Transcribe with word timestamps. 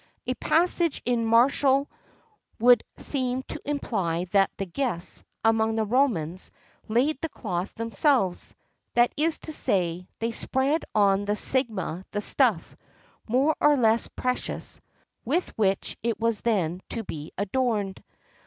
[XXXII 0.01 0.33
73] 0.33 0.33
A 0.33 0.49
passage 0.63 1.01
in 1.05 1.25
Martial 1.27 1.89
would 2.59 2.83
seem 2.97 3.43
to 3.43 3.59
imply 3.69 4.23
that 4.31 4.49
the 4.57 4.65
guests, 4.65 5.23
among 5.45 5.75
the 5.75 5.85
Romans, 5.85 6.49
laid 6.87 7.21
the 7.21 7.29
cloth 7.29 7.75
themselves;[XXXII 7.75 8.95
74] 8.95 8.95
that 8.95 9.13
is 9.15 9.37
to 9.37 9.53
say, 9.53 10.07
they 10.17 10.31
spread 10.31 10.85
on 10.95 11.25
the 11.25 11.35
sigma 11.35 12.03
the 12.09 12.21
stuff, 12.21 12.75
more 13.27 13.55
or 13.59 13.77
less 13.77 14.07
precious, 14.07 14.81
with 15.23 15.55
which 15.55 15.95
it 16.01 16.19
was 16.19 16.41
to 16.41 17.03
be 17.05 17.31
adorned. 17.37 18.03